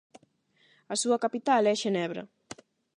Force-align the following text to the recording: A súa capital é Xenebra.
A 0.93 0.95
súa 1.01 1.21
capital 1.25 1.63
é 1.71 1.73
Xenebra. 1.81 2.23